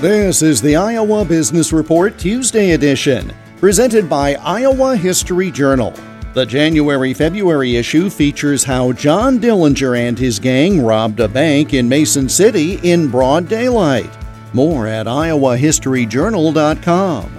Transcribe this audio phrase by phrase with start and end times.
[0.00, 5.94] This is the Iowa Business Report Tuesday edition, presented by Iowa History Journal.
[6.34, 11.88] The January February issue features how John Dillinger and his gang robbed a bank in
[11.88, 14.10] Mason City in broad daylight.
[14.52, 17.32] More at iowahistoryjournal.com.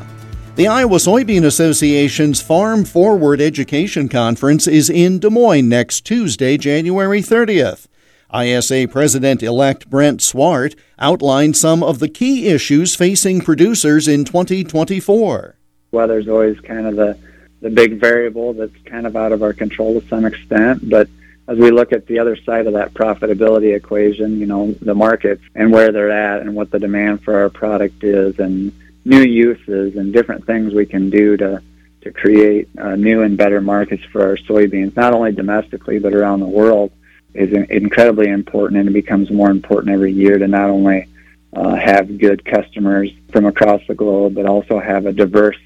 [0.55, 7.21] The Iowa Soybean Association's Farm Forward Education Conference is in Des Moines next Tuesday, January
[7.21, 7.86] 30th.
[8.33, 15.55] ISA President elect Brent Swart outlined some of the key issues facing producers in 2024.
[15.91, 17.17] Weather's always kind of the,
[17.61, 21.07] the big variable that's kind of out of our control to some extent, but
[21.47, 25.41] as we look at the other side of that profitability equation, you know, the markets
[25.55, 28.73] and where they're at and what the demand for our product is and
[29.05, 31.61] new uses and different things we can do to
[32.01, 36.41] to create uh, new and better markets for our soybeans, not only domestically but around
[36.41, 36.91] the world
[37.37, 41.07] is incredibly important, and it becomes more important every year to not only
[41.53, 45.57] uh, have good customers from across the globe, but also have a diverse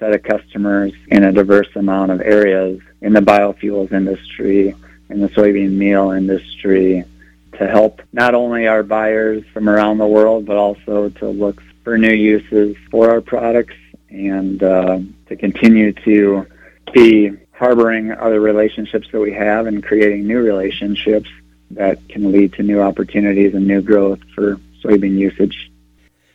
[0.00, 4.74] set of customers in a diverse amount of areas in the biofuels industry,
[5.08, 7.04] in the soybean meal industry,
[7.52, 11.96] to help not only our buyers from around the world, but also to look for
[11.96, 13.76] new uses for our products
[14.10, 16.44] and uh, to continue to
[16.92, 21.30] be harboring other relationships that we have and creating new relationships
[21.70, 25.70] that can lead to new opportunities and new growth for soybean usage.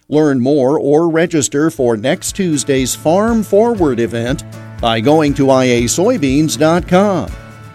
[0.07, 4.43] Learn more or register for next Tuesday's Farm Forward event
[4.81, 7.31] by going to iasoybeans.com.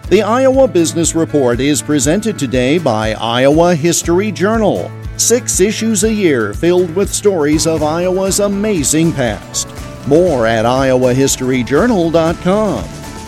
[0.09, 4.91] The Iowa Business Report is presented today by Iowa History Journal.
[5.17, 9.67] Six issues a year filled with stories of Iowa's amazing past.
[10.07, 12.94] More at iowahistoryjournal.com.